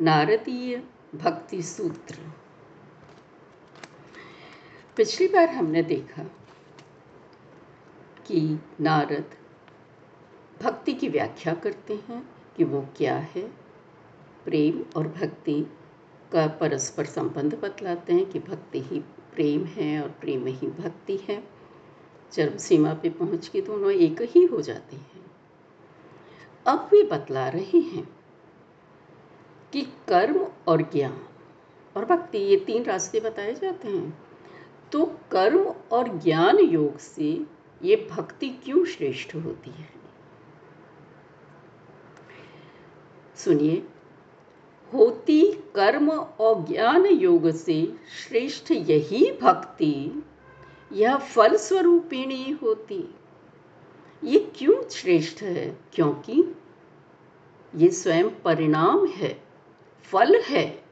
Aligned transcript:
नारदीय 0.00 0.82
भक्ति 1.14 1.62
सूत्र। 1.62 2.18
पिछली 4.96 5.28
बार 5.28 5.48
हमने 5.48 5.82
देखा 5.82 6.22
कि 8.26 8.58
नारद 8.80 9.30
भक्ति 10.62 10.92
की 10.92 11.08
व्याख्या 11.08 11.54
करते 11.54 11.94
हैं 12.08 12.30
कि 12.56 12.64
वो 12.64 12.88
क्या 12.96 13.16
है। 13.16 13.42
प्रेम 14.44 14.84
और 14.96 15.08
भक्ति 15.08 15.60
का 16.32 16.46
परस्पर 16.46 17.04
संबंध 17.04 17.54
बतलाते 17.54 18.12
हैं 18.12 18.26
कि 18.26 18.38
भक्ति 18.38 18.80
ही 18.80 19.00
प्रेम 19.34 19.64
है 19.64 20.02
और 20.02 20.08
प्रेम 20.08 20.46
ही 20.46 20.66
भक्ति 20.66 21.16
है। 21.16 21.48
चरम 22.32 22.56
सीमा 22.56 22.94
पे 22.94 23.10
पहुँच 23.10 23.48
के 23.48 23.60
दोनों 23.60 23.92
एक 23.92 24.22
ही 24.22 24.44
हो 24.44 24.60
जाते 24.60 24.96
हैं। 24.96 25.24
अब 26.66 26.88
वे 26.92 27.02
बतला 27.02 27.48
रहे 27.48 27.78
हैं 27.78 28.17
कि 29.72 29.82
कर्म 29.82 30.46
और 30.68 30.82
ज्ञान। 30.82 31.24
और 31.96 32.04
भक्ति, 32.04 32.38
ये 32.38 32.56
तीन 32.56 32.84
रास्ते 32.84 33.20
बताए 33.20 33.54
जाते 33.54 33.88
हैं। 33.88 34.22
तो 34.92 35.04
कर्म 35.06 35.74
और 35.92 36.18
ज्ञान 36.18 36.58
योग 36.58 36.98
से 36.98 37.46
ये 37.82 38.08
भक्ति 38.10 38.48
क्यों 38.48 38.84
श्रेष्ठ 38.84 39.34
होती 39.34 39.70
है? 39.70 39.88
सुनिए। 43.36 43.88
होती 44.92 45.52
कर्म 45.52 46.10
और 46.10 46.66
ज्ञान 46.66 47.06
योग 47.06 47.50
से 47.50 47.96
श्रेष्ठ 48.28 48.70
यही 48.70 49.32
भक्ति, 49.42 50.22
यह 50.92 51.16
फल 51.16 51.56
स्वरूपिणी 51.56 52.58
होती। 52.62 53.14
ये 54.24 54.52
क्यों 54.56 54.88
श्रेष्ठ 54.88 55.42
है? 55.42 55.78
क्योंकि 55.92 56.56
ये 57.76 57.90
स्वयं 57.90 58.30
परिणाम 58.30 59.06
है। 59.06 59.47
फल 60.12 60.40
है, 60.40 60.82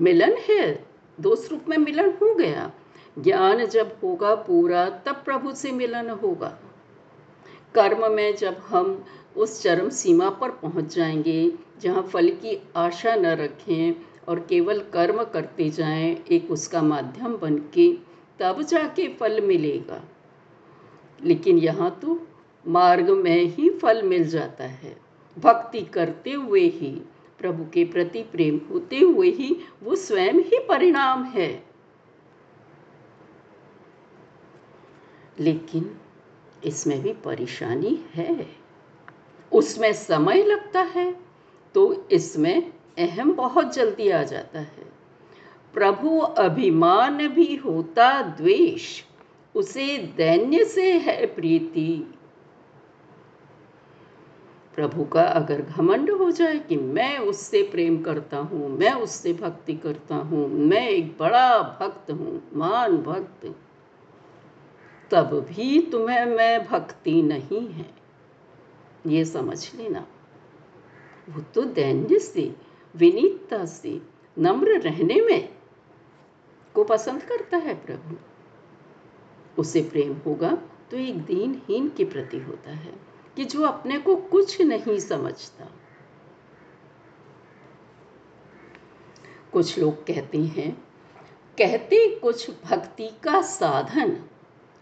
मिलन 0.00 0.36
है 0.48 0.86
दो 1.20 1.34
रूप 1.34 1.64
में 1.68 1.78
मिलन 1.78 2.10
हो 2.10 2.34
गया। 2.34 2.72
ज्ञान 3.18 3.66
जब 3.66 3.96
होगा 4.02 4.34
पूरा, 4.34 4.90
तब 4.90 5.22
प्रभु 5.24 5.54
से 5.54 5.72
मिलन 5.72 6.10
होगा। 6.10 6.58
कर्म 7.74 8.12
में 8.12 8.36
जब 8.36 8.56
हम 8.66 9.04
उस 9.36 9.62
चरम 9.62 9.88
सीमा 9.88 10.30
पर 10.30 10.50
पहुँच 10.50 10.96
जाएँगे, 10.96 11.52
जहाँ 11.80 12.02
फल 12.02 12.28
की 12.28 12.68
आशा 12.76 13.14
न 13.14 13.26
रखें 13.26 13.94
और 14.28 14.40
केवल 14.40 14.80
कर्म 14.80 15.24
करते 15.24 15.70
जाएँ, 15.70 16.24
एक 16.30 16.50
उसका 16.50 16.82
माध्यम 16.82 17.36
बन 17.36 17.58
के 17.58 17.92
तब 18.40 18.62
जाके 18.62 19.08
फल 19.08 19.40
मिलेगा। 19.40 20.04
लेकिन 21.24 21.58
यहाँ 21.58 21.98
तो 22.02 22.26
मार्ग 22.66 23.10
में 23.10 23.44
ही 23.44 23.70
फल 23.70 24.02
मिल 24.02 24.28
जाता 24.28 24.64
है। 24.64 24.96
भक्ति 25.38 25.80
करते 25.80 26.30
हुए 26.30 26.60
ही 26.60 27.02
प्रभु 27.38 27.64
के 27.64 27.84
प्रति 27.84 28.22
प्रेम 28.22 28.60
होते 28.70 28.98
हुए 28.98 29.30
ही 29.30 29.56
वो 29.82 29.96
स्वयं 29.96 30.34
ही 30.34 30.58
परिणाम 30.68 31.24
है। 31.24 31.64
लेकिन 35.40 35.96
इसमें 36.64 37.02
भी 37.02 37.12
परेशानी 37.12 38.04
है। 38.14 38.56
उसमें 39.52 39.92
समय 39.92 40.42
लगता 40.42 40.80
है 40.80 41.16
तो 41.74 42.08
इसमें 42.12 42.72
अहम 42.98 43.32
बहुत 43.32 43.74
जल्दी 43.74 44.08
आ 44.10 44.22
जाता 44.22 44.60
है। 44.60 44.92
प्रभु 45.74 46.18
अभिमान 46.18 47.28
भी 47.28 47.56
होता 47.56 48.22
द्वेष, 48.22 49.02
उसे 49.54 49.98
दैन्य 49.98 50.64
से 50.64 50.92
है 50.92 51.26
प्रीति। 51.26 52.13
प्रभु 54.74 55.04
का 55.04 55.22
अगर 55.22 55.62
घमंड 55.62 56.10
हो 56.10 56.30
जाए 56.30 56.58
कि 56.58 56.76
मैं 56.76 57.18
उससे 57.18 57.62
प्रेम 57.62 58.02
करता 58.02 58.36
हूँ, 58.36 58.78
मैं 58.78 58.92
उससे 58.92 59.32
भक्ति 59.32 59.74
करता 59.74 60.14
हूँ, 60.14 60.48
मैं 60.48 60.88
एक 60.88 61.16
बड़ा 61.18 61.62
भक्त 61.62 62.10
हूँ, 62.10 62.42
मान 62.54 62.96
भक्त, 62.96 63.54
तब 65.10 65.46
भी 65.50 65.80
तुम्हें 65.80 66.26
मैं 66.26 66.66
भक्ति 66.66 67.22
नहीं 67.22 67.68
है। 67.68 67.94
ये 69.06 69.24
समझ 69.24 69.74
लेना। 69.74 70.06
वो 71.30 71.42
तो 71.54 71.62
दैन्य 71.62 72.18
से, 72.18 72.56
विनीतता 72.96 73.64
से, 73.64 74.02
नम्र 74.38 74.80
रहने 74.80 75.20
में 75.20 75.48
को 76.74 76.84
पसंद 76.84 77.22
करता 77.22 77.56
है 77.56 77.74
प्रभु। 77.74 78.16
उसे 79.60 79.82
प्रेम 79.82 80.12
होगा 80.26 80.58
तो 80.90 80.96
एक 80.96 81.18
दीनहीन 81.18 81.88
के 81.88 82.04
प्रति 82.04 82.38
होता 82.38 82.70
है। 82.70 83.13
कि 83.36 83.44
जो 83.44 83.62
अपने 83.62 83.98
को 83.98 84.16
कुछ 84.16 84.60
नहीं 84.60 84.98
समझता। 84.98 85.70
कुछ 89.52 89.78
लोग 89.78 90.06
कहते 90.06 90.38
हैं, 90.38 90.84
कहते 91.58 92.18
कुछ 92.18 92.50
भक्ति 92.64 93.08
का 93.08 93.42
साधन 93.42 94.24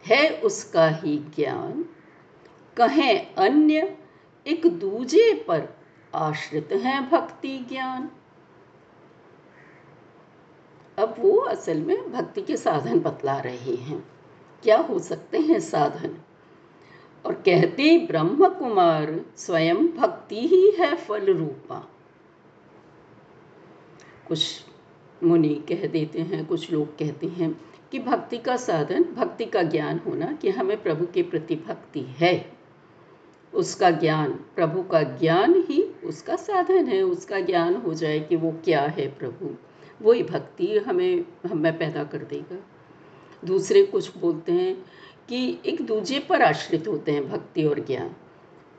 है 0.07 0.41
उसका 0.41 0.89
ही 0.89 1.19
ज्ञान। 1.19 1.85
कहें 2.77 3.35
अन्य, 3.35 3.99
एक 4.47 4.67
दूजे 4.67 5.45
पर 5.49 5.69
आश्रित 6.15 6.69
हैं 6.73 7.11
भक्ति 7.11 7.59
ज्ञान। 7.59 8.11
अब 10.99 11.15
वो 11.19 11.39
असल 11.39 11.81
में 11.81 12.13
भक्ति 12.13 12.43
के 12.43 12.57
साधन 12.57 13.01
बतला 13.01 13.41
रहे 13.41 13.75
हैं। 13.75 14.13
क्या 14.63 14.79
हो 14.79 14.99
सकते 14.99 15.39
हैं 15.39 15.61
साधन? 15.61 16.19
और 17.27 17.35
कहते 17.35 17.99
ब्रह्म 17.99 18.49
कुमार 18.49 19.21
स्वयं 19.37 19.89
भक्ति 19.89 20.49
ही 20.49 20.71
है 20.71 20.97
फल 20.97 21.35
रूपा 21.35 21.89
कुछ 24.29 24.65
मुनि 25.25 25.63
कह 25.69 25.87
देते 25.87 26.21
हैं, 26.21 26.47
कुछ 26.47 26.73
लोग 26.73 26.99
कहते 26.99 27.27
हैं 27.27 27.61
कि 27.93 27.99
भक्ति 27.99 28.39
का 28.39 28.57
साधन, 28.57 29.03
भक्ति 29.03 29.45
का 29.45 29.63
ज्ञान 29.63 30.01
होना 30.07 30.33
कि 30.33 30.51
हमें 30.51 30.83
प्रभु 30.83 31.07
के 31.07 31.23
प्रति 31.23 31.57
भक्ति 31.57 32.01
है। 32.01 32.53
उसका 33.55 33.91
ज्ञान, 33.91 34.33
प्रभु 34.33 34.83
का 34.83 35.03
ज्ञान 35.03 35.65
ही 35.69 35.83
उसका 35.83 36.37
साधन 36.37 36.87
है। 36.87 37.03
उसका 37.03 37.41
ज्ञान 37.41 37.77
हो 37.77 37.95
जाए 37.95 38.21
कि 38.21 38.37
वो 38.37 38.53
क्या 38.65 38.83
है 38.83 39.07
प्रभु, 39.19 39.57
वही 40.03 40.23
भक्ति 40.23 40.79
हमें 40.79 41.25
हमें 41.47 41.79
पैदा 41.79 42.05
कर 42.05 42.19
देगा। 42.19 42.57
दूसरे 43.45 43.83
कुछ 43.83 44.19
बोलते 44.19 44.53
हैं 44.53 44.85
कि 45.33 45.59
एक 45.67 45.83
दूजे 45.83 46.19
पर 46.19 46.43
आश्रित 46.43 46.89
होते 46.89 47.13
हैं 47.13 47.29
भक्ति 47.29 47.65
और 47.65 47.81
ज्ञान। 47.81 48.09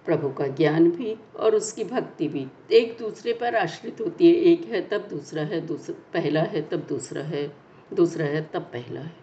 प्रभु 0.06 0.30
का 0.30 0.48
ज्ञान 0.48 0.92
भी 0.92 1.16
और 1.36 1.56
उसकी 1.56 1.84
भक्ति 1.84 2.28
भी 2.28 2.48
एक 2.72 2.98
दूसरे 2.98 3.34
पर 3.34 3.56
आश्रित 3.56 4.02
होती 4.02 4.28
है। 4.28 4.34
एक 4.34 4.66
है 4.66 4.82
तब 4.82 4.98
दूसरा 4.98 5.44
है 5.44 5.62
दूसरा 5.62 6.12
पहला 6.14 6.42
है 6.42 6.62
तब 6.62 6.78
दूसरा 6.78 7.24
है 7.24 7.56
दूसरा 7.94 8.26
है 8.26 8.50
तब 8.54 8.62
पहला 8.62 9.02
है। 9.02 9.16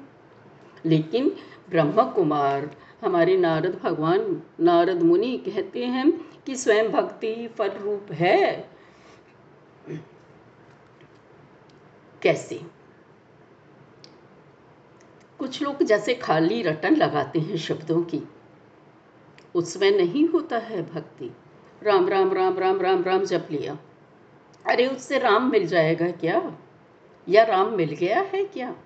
लेकिन 0.86 1.36
ब्रह्म 1.70 2.02
कुमार, 2.02 2.76
हमारे 3.04 3.36
नारद 3.36 3.80
भगवान, 3.82 4.42
नारद 4.60 5.02
मुनि 5.02 5.36
कहते 5.36 5.84
हैं 5.84 6.12
कि 6.46 6.56
स्वयं 6.56 6.88
भक्ति 6.88 7.48
फल 7.48 7.70
रूप 7.70 8.12
है। 8.12 8.70
कैसे? 12.22 12.79
कुछ 15.40 15.62
लोग 15.62 15.82
जैसे 15.82 16.14
खाली 16.14 16.62
रटन 16.62 16.96
लगाते 16.96 17.38
हैं 17.38 17.56
शब्दों 17.56 18.02
की। 18.02 18.20
उसमें 19.54 19.90
नहीं 19.90 20.28
होता 20.28 20.58
है 20.58 20.82
भक्ति। 20.94 21.30
राम 21.82 22.08
राम 22.08 22.32
राम 22.32 22.58
राम 22.58 22.80
राम 22.80 23.02
राम 23.02 23.24
जप 23.24 23.48
लिया। 23.50 23.78
अरे 24.66 24.86
उससे 24.86 25.18
राम 25.18 25.50
मिल 25.50 25.66
जाएगा 25.66 26.10
क्या? 26.10 26.58
या 27.28 27.44
राम 27.44 27.72
मिल 27.72 27.90
गया 27.90 28.20
है 28.20 28.44
क्या? 28.44 28.76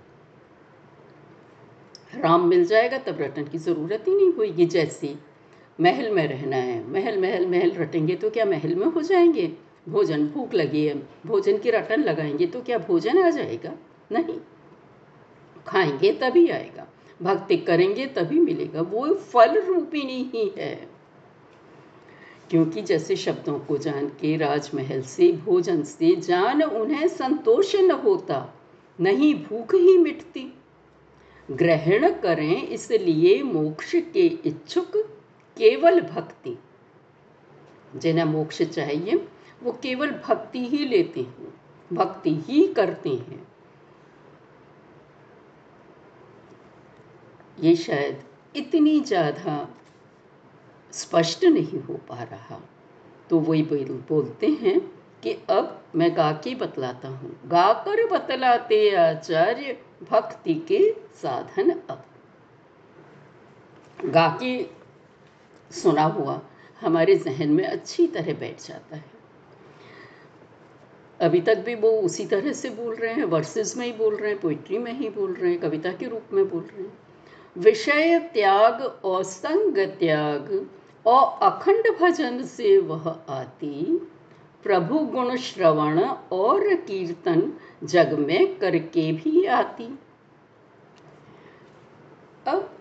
राम 2.14 2.48
मिल 2.48 2.64
जाएगा 2.64 2.98
तब 2.98 3.20
रटन 3.20 3.44
की 3.44 3.58
ज़रूरत 3.58 4.04
ही 4.08 4.14
नहीं 4.14 4.32
होगी 4.32 4.66
जैसे 4.66 5.14
महल 5.80 6.10
में 6.10 6.28
रहना 6.28 6.56
है, 6.56 6.88
महल 6.90 7.20
महल 7.20 7.46
महल 7.46 7.70
रटेंगे 7.70 8.16
तो 8.16 8.30
क्या 8.30 8.44
महल 8.44 8.74
में 8.74 8.86
हो 8.86 9.02
जाएँगे? 9.02 9.52
भोजन 9.88 10.26
भूख 10.26 10.54
लगी 10.54 10.86
है, 10.86 10.94
भोजन 11.26 11.58
की 11.58 11.70
रटन 11.70 12.02
लगाएँगे 12.02 12.46
तो 12.46 12.60
क्या 12.60 12.78
भोजन 12.78 13.22
आ 13.22 13.30
जाएगा? 13.30 13.72
नहीं। 14.12 14.40
खाएँगे 15.66 16.12
तभी 16.12 16.48
आएगा। 16.48 16.86
भक्ति 17.22 17.56
करेंगे 17.56 18.06
तभी 18.06 18.40
मिलेगा। 18.40 18.82
वो 18.82 19.14
फल 19.14 19.60
रूपिणी 19.60 20.30
ही 20.34 20.54
है। 20.58 20.88
क्योंकि 22.50 22.82
जैसे 22.82 23.16
शब्दों 23.16 23.58
को 23.58 23.78
जान 23.78 24.08
के, 24.08 24.36
राजमहल 24.36 25.02
से, 25.02 25.32
भोजन 25.32 25.82
से 25.82 26.16
जान 26.16 26.62
उन्हें 26.62 27.08
संतोष 27.08 27.76
न 27.76 27.90
होता, 27.90 28.54
नहीं 29.00 29.34
भूख 29.34 29.74
ही 29.74 29.98
मिटती। 29.98 30.54
ग्रहण 31.50 32.12
करें 32.12 32.62
इसलिए 32.62 33.42
मोक्ष 33.42 33.96
के 33.96 34.26
इच्छुक 34.26 34.96
केवल 35.58 36.00
भक्ति। 36.00 36.58
जिन्हें 37.96 38.24
मोक्ष 38.24 38.62
चाहिए, 38.62 39.28
वो 39.62 39.72
केवल 39.72 40.10
भक्ति 40.10 40.66
ही 40.66 40.84
लेते 40.84 41.20
हैं, 41.20 41.54
भक्ति 41.92 42.34
ही 42.34 42.68
करते 42.68 43.10
हैं। 43.10 43.48
ये 47.58 47.74
शायद 47.76 48.22
इतनी 48.56 48.98
ज़्यादा 49.00 49.68
स्पष्ट 50.92 51.44
नहीं 51.44 51.80
हो 51.80 51.94
पा 52.08 52.22
रहा। 52.22 52.60
तो 53.30 53.38
वही 53.38 53.62
बोलते 54.08 54.46
हैं 54.60 54.78
कि 55.22 55.32
अब 55.50 55.80
मैं 55.94 56.10
गा 56.16 56.30
के 56.44 56.54
बतलाता 56.54 57.08
हूँ। 57.08 57.30
गाकर 57.46 58.06
बतलाते 58.08 58.88
आचार्य 58.96 59.76
भक्ति 60.10 60.54
के 60.68 60.80
साधन 61.14 61.70
अब। 61.70 62.04
गा 63.98 64.28
के 64.42 64.58
सुना 65.70 66.02
हुआ 66.02 66.40
हमारे 66.80 67.16
जहन 67.16 67.48
में 67.48 67.64
अच्छी 67.64 68.06
तरह 68.06 68.34
बैठ 68.34 68.66
जाता 68.66 68.96
है। 68.96 69.12
अभी 71.20 71.40
तक 71.40 71.58
भी 71.58 71.74
वो 71.74 71.90
उसी 72.00 72.26
तरह 72.26 72.52
से 72.52 72.70
बोल 72.70 72.94
रहे 72.94 73.12
हैं, 73.14 73.24
वर्सेस 73.24 73.76
में 73.76 73.86
ही 73.86 73.92
बोल 73.92 74.16
रहे 74.16 74.30
हैं 74.30 74.40
पोइट्री 74.40 74.78
में 74.78 74.92
ही 74.92 75.08
बोल 75.10 75.34
रहे 75.34 75.50
हैं, 75.50 75.60
कविता 75.60 75.92
के 75.92 76.06
रूप 76.06 76.32
में 76.32 76.48
बोल 76.48 76.62
रहे 76.62 76.82
हैं। 76.82 76.92
विषय 77.58 78.18
त्याग 78.18 78.82
और 78.82 79.22
संग 79.22 79.78
त्याग 79.78 80.70
और 81.06 81.38
अखंड 81.42 81.98
भजन 82.00 82.42
से 82.42 82.78
वह 82.78 83.08
आती। 83.28 84.08
प्रभु 84.62 84.98
गुण 84.98 85.36
श्रवण 85.36 86.00
और 86.32 86.74
कीर्तन 86.74 87.52
जग 87.84 88.12
में 88.12 88.58
करके 88.58 89.12
भी 89.12 89.44
आती। 89.44 89.98
अब 92.46 92.78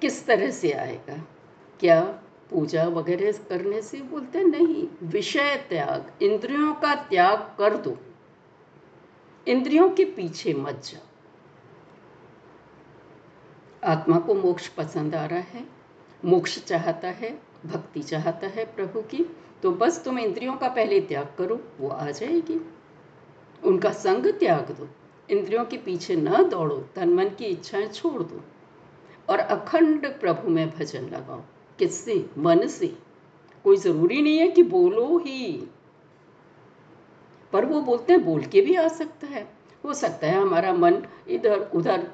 किस 0.00 0.26
तरह 0.26 0.50
से 0.50 0.72
आएगा? 0.72 1.26
क्या 1.80 2.00
पूजा 2.50 2.84
वगैरह 2.88 3.32
करने 3.32 3.82
से 3.82 4.00
बोलते 4.00 4.44
नहीं 4.44 4.88
विषय 5.02 5.66
त्याग 5.68 6.22
इंद्रियों 6.22 6.74
का 6.74 6.94
त्याग 6.94 7.38
कर 7.58 7.76
दो। 7.76 7.96
इंद्रियों 9.46 9.90
के 9.90 10.04
पीछे 10.04 10.54
मत 10.54 10.82
जाओ। 10.84 11.07
आत्मा 13.84 14.18
को 14.18 14.34
मोक्ष 14.34 14.68
पसंद 14.68 15.14
आ 15.14 15.26
रहा 15.26 15.38
है, 15.38 15.64
मोक्ष 16.24 16.64
चाहता 16.64 17.08
है, 17.08 17.38
भक्ति 17.66 18.02
चाहता 18.02 18.46
है 18.46 18.64
प्रभु 18.64 19.00
की 19.00 19.36
तो 19.62 19.72
बस 19.72 20.04
तुम 20.04 20.18
इंद्रियों 20.18 20.56
का 20.56 20.68
पहले 20.68 21.00
त्याग 21.00 21.28
करो, 21.38 21.60
वो 21.80 21.88
आ 21.88 22.10
जाएगी। 22.10 22.70
उनका 23.64 23.90
संग 23.90 24.26
त्याग 24.26 24.70
दो, 24.70 24.88
इंद्रियों 25.30 25.64
के 25.64 25.76
पीछे 25.76 26.16
न 26.16 26.48
दौड़ो, 26.48 26.76
तन 26.76 27.08
मन 27.08 27.28
की 27.28 27.44
इच्छाएँ 27.44 27.86
छोड़ 27.86 28.22
दो 28.22 28.40
और 29.28 29.38
अखंड 29.38 30.20
प्रभु 30.20 30.48
में 30.48 30.70
भजन 30.70 31.02
लगाओ। 31.02 31.40
किससे? 31.78 32.30
मन 32.38 32.66
से। 32.66 32.98
कोई 33.64 33.76
ज़रूरी 33.76 34.22
नहीं 34.22 34.38
है 34.38 34.48
कि 34.48 34.62
बोलो 34.62 35.18
ही। 35.18 35.68
पर 37.52 37.64
वो 37.64 37.80
बोलते 37.80 38.12
हैं, 38.12 38.24
बोल 38.24 38.42
के 38.42 38.60
भी 38.60 38.74
आ 38.74 38.88
सकता 38.88 39.26
है। 39.26 39.48
हो 39.84 39.94
सकता 39.94 40.26
है 40.26 40.40
हमारा 40.40 40.72
मन 40.72 41.02
इधर 41.28 41.60
उधर 41.74 42.10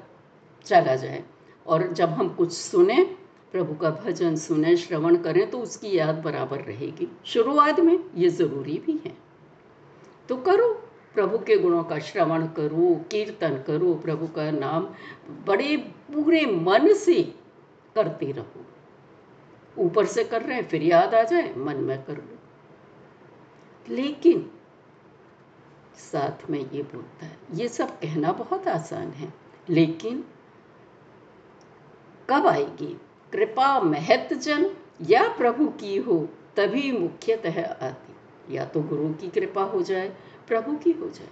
चला 0.65 0.95
जाए। 0.95 1.23
और 1.67 1.93
जब 1.93 2.09
हम 2.09 2.29
कुछ 2.29 2.51
सुने, 2.51 3.03
प्रभु 3.51 3.75
का 3.75 3.91
भजन 3.91 4.35
सुने, 4.35 4.75
श्रवण 4.77 5.15
करें 5.15 5.49
तो 5.49 5.59
उसकी 5.59 5.97
याद 5.97 6.15
बराबर 6.15 6.59
रहेगी। 6.59 7.17
शुरुआत 7.25 7.79
में 7.79 7.99
ये 8.15 8.29
ज़रूरी 8.29 8.81
भी 8.85 9.01
है। 9.05 9.17
तो 10.29 10.37
करो, 10.37 10.89
प्रभु 11.13 11.37
के 11.37 11.57
गुणों 11.57 11.83
का 11.83 11.99
श्रवण 11.99 12.47
करो, 12.47 13.05
कीर्तन 13.11 13.63
करो, 13.67 13.93
प्रभु 13.93 14.27
का 14.27 14.51
नाम 14.51 14.89
बड़े 15.45 15.77
पूरे 16.13 16.45
मन 16.45 16.93
से 16.93 17.23
करते 17.95 18.31
रहो। 18.31 18.65
ऊपर 19.77 20.05
से 20.05 20.23
कर 20.23 20.41
रहे 20.41 20.55
हैं, 20.55 20.67
फिर 20.69 20.83
याद 20.83 21.15
आ 21.15 21.23
जाए, 21.23 21.53
मन 21.57 21.75
में 21.75 22.03
कर 22.03 22.17
लो। 22.17 22.39
लेकिन 23.89 24.51
साथ 25.95 26.49
में 26.49 26.59
ये 26.71 26.83
बोलता 26.83 27.25
है, 27.25 27.37
ये 27.53 27.67
सब 27.67 27.99
कहना 27.99 28.31
बहुत 28.31 28.67
आसान 28.67 29.07
है, 29.07 29.33
लेकिन 29.69 30.23
कब 32.29 32.47
आएगी? 32.47 32.97
कृपा 33.31 33.79
महत 33.79 34.33
जन, 34.33 34.71
या 35.01 35.27
प्रभु 35.27 35.65
की 35.67 35.97
हो, 35.97 36.29
तभी 36.55 36.91
मुख्यतः 36.91 37.65
आती। 37.65 38.15
या 38.55 38.65
तो 38.65 38.81
गुरु 38.81 39.09
की 39.09 39.29
कृपा 39.29 39.63
हो 39.63 39.81
जाए, 39.81 40.17
प्रभु 40.47 40.75
की 40.75 40.91
हो 40.91 41.09
जाए। 41.09 41.27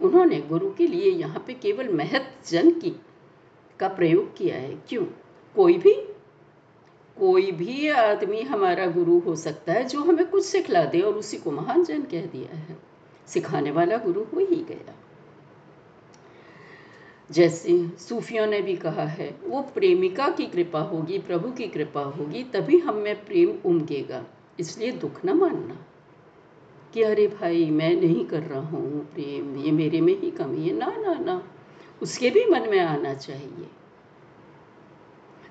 उन्होंने 0.00 0.40
गुरु 0.40 0.70
के 0.70 0.86
लिए 0.86 1.10
यहाँ 1.10 1.44
पे 1.46 1.54
केवल 1.54 1.88
महत 1.88 2.34
जन 2.48 2.70
की 2.70 3.00
का 3.80 3.88
प्रयोग 3.88 4.36
किया 4.36 4.56
है। 4.56 4.74
क्यों? 4.88 5.04
कोई 5.54 5.78
भी? 5.78 5.94
कोई 7.18 7.52
भी 7.52 7.88
आदमी 7.88 8.42
हमारा 8.42 8.86
गुरु 8.86 9.18
हो 9.18 9.36
सकता 9.36 9.72
है, 9.72 9.84
जो 9.84 10.00
हमें 10.00 10.26
कुछ 10.26 10.44
सिखला 10.44 10.84
दे 10.84 11.00
और 11.00 11.14
उसी 11.14 11.36
को 11.36 11.50
महान 11.50 11.84
जन 11.84 12.02
कह 12.02 12.26
दिया 12.26 12.56
है। 12.56 12.76
सिखाने 13.26 13.70
वाला 13.70 13.96
गुरु 13.96 14.20
हो 14.20 14.40
ही 14.40 14.64
गया। 14.64 14.94
जैसे 17.34 17.88
सूफियों 17.98 18.46
ने 18.46 18.60
भी 18.60 18.76
कहा 18.76 19.04
है, 19.04 19.28
वो 19.44 19.60
प्रेमिका 19.74 20.28
की 20.28 20.46
कृपा 20.46 20.80
होगी, 20.80 21.18
प्रभु 21.18 21.50
की 21.50 21.66
कृपा 21.68 22.00
होगी, 22.00 22.42
तभी 22.44 22.78
हम 22.78 22.96
में 22.96 23.24
प्रेम 23.24 23.58
उमगेगा। 23.64 24.24
इसलिए 24.60 24.90
दुख 24.92 25.24
न 25.24 25.32
मानना 25.32 25.76
कि 26.94 27.02
अरे 27.02 27.26
भाई, 27.26 27.64
मैं 27.70 27.94
नहीं 27.96 28.24
कर 28.24 28.42
रहा 28.42 28.60
हूँ 28.60 29.04
प्रेम, 29.14 29.56
ये 29.56 29.72
मेरे 29.72 30.00
में 30.00 30.20
ही 30.20 30.30
कमी 30.30 30.68
है। 30.68 30.74
ना 30.74 30.86
ना 30.86 31.14
ना, 31.14 31.42
उसके 32.02 32.30
भी 32.30 32.44
मन 32.46 32.68
में 32.70 32.80
आना 32.80 33.14
चाहिए। 33.14 33.68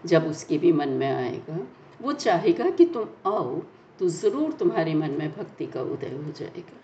जब 0.06 0.28
उसके 0.28 0.58
भी 0.58 0.72
मन 0.72 0.90
में 0.90 1.12
आएगा, 1.12 1.60
वो 2.02 2.14
चाहेगा 2.14 2.70
कि 2.70 2.86
तुम 2.86 3.32
आओ 3.32 3.62
तो 4.00 4.08
ज़रूर 4.10 4.52
तुम्हारे 4.52 4.94
मन 4.94 5.12
में 5.12 5.30
भक्ति 5.32 5.66
का 5.66 5.82
उदय 5.82 6.16
हो 6.16 6.32
जाएगा। 6.32 6.80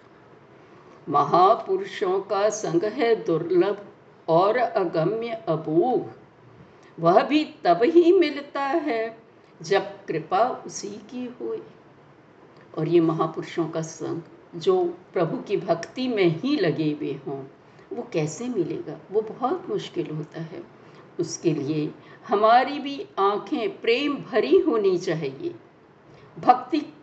महापुरुषों 1.09 2.19
का 2.21 2.49
संग 2.49 2.83
है 2.83 3.15
दुर्लभ 3.23 3.85
और 4.29 4.57
अगम्य 4.57 5.43
अबूघ 5.47 6.01
वह 6.99 7.23
भी 7.23 7.55
तब 7.63 7.79
ही 7.83 8.19
मिलता 8.19 8.61
है 8.61 9.17
जब 9.61 10.05
कृपा 10.05 10.63
उसी 10.65 10.89
की 10.89 11.35
होए 11.41 11.61
और 12.77 12.87
ये 12.87 12.99
महापुरुषों 12.99 13.67
का 13.67 13.81
संग, 13.81 14.21
जो 14.55 14.97
प्रभु 15.13 15.37
की 15.37 15.57
भक्ति 15.57 16.07
में 16.07 16.41
ही 16.41 16.55
लगे 16.55 16.91
हुए 16.91 17.19
हों, 17.27 17.43
वो 17.93 18.07
कैसे 18.13 18.47
मिलेगा? 18.47 18.99
वो 19.11 19.21
बहुत 19.21 19.69
मुश्किल 19.69 20.15
होता 20.15 20.41
है। 20.41 20.63
उसके 21.19 21.53
लिए 21.53 21.91
हमारी 22.27 22.79
भी 22.79 23.07
आँखें 23.19 23.81
प्रेम 23.81 24.15
भरी 24.15 24.57
होनी 24.57 24.97
चाहिए। 24.97 25.55
भक्ति 26.39 26.93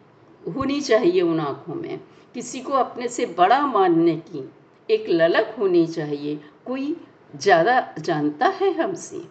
होनी 0.56 0.80
चाहिए 0.80 1.20
उन 1.20 1.40
आँखों 1.40 1.74
में। 1.74 2.00
किसी 2.34 2.60
को 2.60 2.72
अपने 2.72 3.08
से 3.08 3.26
बड़ा 3.26 3.66
मानने 3.66 4.16
की 4.16 4.50
एक 4.90 5.08
ललक 5.08 5.56
होनी 5.58 5.86
चाहिए। 5.86 6.40
कोई 6.66 6.96
ज़्यादा 7.34 7.94
जानता 7.98 8.46
है 8.46 8.72
हमसे। 8.72 9.22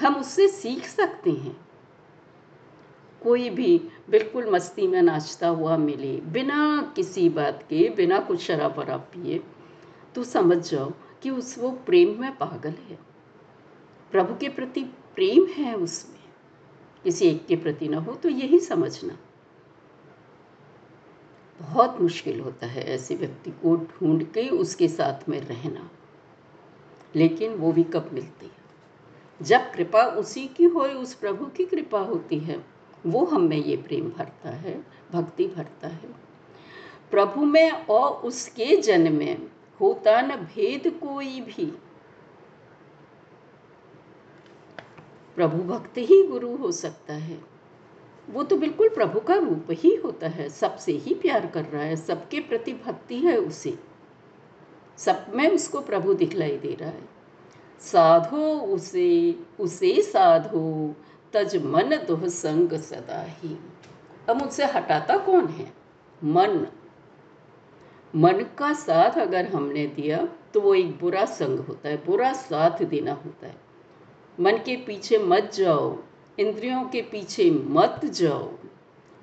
हम 0.00 0.16
उससे 0.16 0.48
सीख 0.48 0.86
सकते 0.86 1.30
हैं। 1.30 1.56
कोई 3.22 3.50
भी 3.50 3.78
बिल्कुल 4.10 4.50
मस्ती 4.50 4.86
में 4.86 5.02
नाचता 5.02 5.48
हुआ 5.48 5.76
मिले, 5.76 6.16
बिना 6.16 6.92
किसी 6.96 7.28
बात 7.28 7.62
के, 7.62 7.88
बिना 7.88 8.20
कुछ 8.20 8.40
शराब 8.40 8.78
वराब 8.78 9.00
पिए 9.00 9.42
तो 10.14 10.24
समझ 10.24 10.70
जाओ 10.70 10.92
कि 11.22 11.30
उस 11.30 11.58
वो 11.58 11.70
प्रेम 11.70 12.20
में 12.20 12.36
पागल 12.38 12.74
है। 12.88 12.98
प्रभु 14.12 14.34
के 14.34 14.48
प्रति 14.48 14.84
प्रेम 15.14 15.46
है 15.46 15.74
उसमें। 15.74 16.20
किसी 17.04 17.26
एक 17.26 17.46
के 17.46 17.56
प्रति 17.56 17.88
ना 17.88 17.98
हो 17.98 18.14
तो 18.14 18.28
यही 18.28 18.58
समझना। 18.58 19.18
बहुत 21.60 22.00
मुश्किल 22.00 22.40
होता 22.40 22.66
है 22.66 22.82
ऐसे 22.84 23.14
व्यक्ति 23.14 23.50
को 23.50 23.76
ढूंढ 23.76 24.22
के 24.24 24.48
उसके 24.48 24.88
साथ 24.88 25.28
में 25.28 25.40
रहना। 25.40 25.90
लेकिन 27.16 27.54
वो 27.54 27.72
भी 27.72 27.82
कब 27.82 28.10
मिलती 28.12 28.46
है? 28.46 28.62
जब 29.42 29.72
कृपा 29.72 30.02
उसी 30.02 30.46
की 30.46 30.64
हो, 30.64 30.80
उस 30.80 31.14
प्रभु 31.14 31.46
की 31.46 31.64
कृपा 31.64 32.00
होती 32.00 32.38
है, 32.38 32.64
वो 33.06 33.24
हम 33.24 33.42
में 33.42 33.56
ये 33.56 33.76
प्रेम 33.76 34.08
भरता 34.08 34.50
है, 34.50 34.86
भक्ति 35.12 35.46
भरता 35.46 35.88
है। 35.88 36.08
प्रभु 37.10 37.44
में 37.44 37.70
और 37.70 38.10
उसके 38.10 38.76
जन 38.76 39.12
में 39.12 39.38
होता 39.80 40.20
न 40.20 40.36
भेद 40.36 40.90
कोई 40.90 41.40
भी। 41.40 41.72
प्रभु 45.36 45.62
भक्त 45.62 45.98
ही 45.98 46.26
गुरु 46.26 46.56
हो 46.56 46.72
सकता 46.72 47.14
है। 47.14 47.44
वो 48.30 48.42
तो 48.42 48.56
बिल्कुल 48.56 48.88
प्रभु 48.88 49.20
का 49.20 49.34
रूप 49.34 49.66
ही 49.70 49.96
होता 49.96 50.28
है, 50.28 50.48
सबसे 50.48 50.92
ही 50.92 51.14
प्यार 51.14 51.46
कर 51.46 51.64
रहा 51.64 51.82
है, 51.82 51.96
सबके 51.96 52.40
प्रति 52.40 52.72
भक्ति 52.72 53.18
है 53.18 53.36
उसे। 53.36 53.91
सब 55.04 55.26
में 55.34 55.48
उसको 55.48 55.80
प्रभु 55.80 56.14
दिखलाई 56.14 56.56
दे 56.56 56.74
रहा 56.74 56.90
है। 56.90 57.08
साधो 57.80 58.60
उसे 58.60 59.38
उसे 59.60 60.02
साधो, 60.02 60.94
तज 61.32 61.56
मन 61.56 61.88
दुह 62.06 62.28
संग 62.28 62.72
सदा 62.72 63.22
ही। 63.22 63.58
अब 64.28 64.36
मुझसे 64.36 64.64
हटाता 64.64 65.16
कौन 65.16 65.46
है? 65.46 65.72
मन। 66.24 66.66
मन 68.16 68.44
का 68.58 68.72
साथ 68.72 69.10
अगर 69.10 69.46
हमने 69.46 69.86
दिया 69.86 70.28
तो 70.54 70.60
वो 70.60 70.74
एक 70.74 70.98
बुरा 70.98 71.24
संग 71.24 71.58
होता 71.58 71.88
है, 71.88 71.96
बुरा 72.06 72.32
साथ 72.32 72.84
देना 72.84 73.12
होता 73.12 73.46
है। 73.46 73.56
मन 74.40 74.52
के 74.52 74.76
पीछे 74.76 75.18
मत 75.18 75.50
जाओ, 75.54 75.98
इंद्रियों 76.38 76.84
के 76.84 77.02
पीछे 77.02 77.50
मत 77.50 78.00
जाओ। 78.04 78.52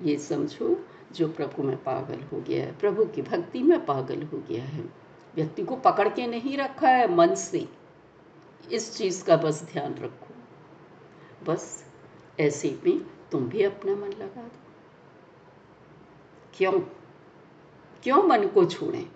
ये 0.02 0.18
समझो, 0.18 0.86
जो 1.12 1.28
प्रभु 1.28 1.62
में 1.62 1.76
पागल 1.76 2.20
हो 2.32 2.40
गया 2.40 2.64
है, 2.64 2.78
प्रभु 2.78 3.04
की 3.04 3.22
भक्ति 3.22 3.62
में 3.62 3.86
पागल 3.86 4.22
हो 4.22 4.42
गया 4.48 4.64
है। 4.64 5.09
व्यक्ति 5.36 5.62
को 5.62 5.76
पकड़ 5.76 6.08
के 6.08 6.26
नहीं 6.26 6.56
रखा 6.56 6.88
है, 6.88 7.14
मन 7.14 7.34
से। 7.34 7.68
इस 8.72 8.96
चीज़ 8.96 9.24
का 9.24 9.36
बस 9.36 9.62
ध्यान 9.72 9.94
रखो। 9.94 10.34
बस 11.44 11.84
ऐसे 12.40 12.78
में 12.86 13.00
तुम 13.32 13.48
भी 13.48 13.62
अपना 13.62 13.94
मन 13.94 14.08
लगा 14.08 14.42
दो। 14.42 14.60
क्यों? 16.54 16.80
क्यों 18.02 18.22
मन 18.22 18.46
को 18.46 18.64
छोड़ें 18.64 19.08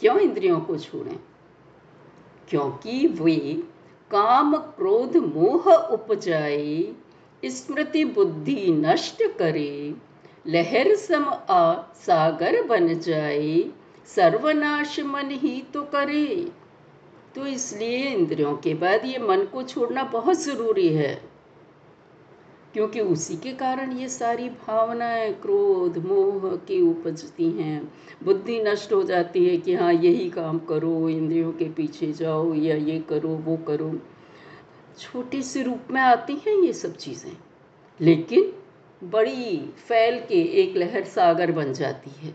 क्यों 0.00 0.18
इंद्रियों 0.18 0.60
को 0.60 0.78
छोड़ें 0.78 1.20
क्योंकि 2.48 3.06
वे 3.06 3.64
काम, 4.10 4.56
क्रोध, 4.56 5.16
मोह 5.16 5.74
उपजाए, 5.74 6.94
स्मृति, 7.44 8.04
बुद्धि 8.04 8.72
नष्ट 8.72 9.38
करे, 9.38 9.94
लहर 10.46 10.96
सम 10.96 11.24
आ 11.50 11.82
सागर 11.94 12.62
बन 12.62 12.98
जाए 12.98 13.72
सर्वनाश 14.06 14.98
मन 15.02 15.30
ही 15.32 15.60
तो 15.74 15.82
करे। 15.92 16.26
तो 17.34 17.46
इसलिए 17.46 18.06
इंद्रियों 18.06 18.56
के 18.56 18.74
बाद 18.76 19.04
ये 19.06 19.18
मन 19.18 19.44
को 19.52 19.62
छोड़ना 19.64 20.02
बहुत 20.04 20.40
ज़रूरी 20.40 20.88
है, 20.88 21.14
क्योंकि 22.74 23.00
उसी 23.02 23.36
के 23.36 23.52
कारण 23.54 23.92
ये 23.92 24.08
सारी 24.08 24.48
भावनाएँ, 24.58 25.32
क्रोध, 25.32 25.96
मोह 25.98 26.56
की 26.58 26.80
उपजती 26.82 27.50
हैं। 27.52 27.80
बुद्धि 28.24 28.60
नष्ट 28.62 28.92
हो 28.92 29.02
जाती 29.04 29.44
है 29.46 29.56
कि 29.56 29.74
हाँ 29.74 29.92
यही 29.92 30.28
काम 30.30 30.58
करो, 30.68 31.08
इंद्रियों 31.08 31.52
के 31.52 31.68
पीछे 31.70 32.12
जाओ 32.12 32.54
या 32.54 32.76
ये 32.76 32.98
करो, 33.08 33.28
वो 33.28 33.56
करो। 33.66 33.92
छोटे 34.98 35.42
से 35.42 35.62
रूप 35.62 35.90
में 35.90 36.00
आती 36.00 36.34
हैं 36.46 36.56
ये 36.56 36.72
सब 36.74 36.96
चीज़ें, 36.96 37.36
लेकिन 38.00 38.52
बड़ी 39.02 39.56
फैल 39.78 40.18
के 40.20 40.42
एक 40.62 40.76
लहर 40.76 41.04
सागर 41.06 41.52
बन 41.52 41.72
जाती 41.72 42.10
है 42.18 42.34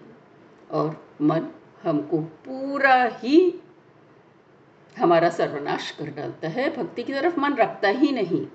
और 0.72 0.96
मन 1.22 1.48
हमको 1.84 2.18
पूरा 2.20 3.04
ही 3.04 3.54
हमारा 4.98 5.30
सर्वनाश 5.30 5.92
कर 5.92 6.06
डालता 6.06 6.48
है, 6.48 6.78
भक्ति 6.78 7.04
की 7.04 7.14
तरफ़ 7.14 7.40
मन 7.40 7.54
रखता 7.54 7.88
ही 7.88 8.12
नहीं। 8.12 8.48